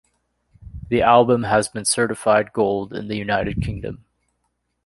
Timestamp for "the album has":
0.89-1.67